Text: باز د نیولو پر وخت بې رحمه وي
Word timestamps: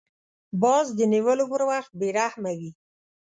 باز 0.63 0.87
د 0.99 1.01
نیولو 1.13 1.45
پر 1.51 1.61
وخت 1.69 1.91
بې 1.99 2.09
رحمه 2.19 2.51
وي 2.59 2.71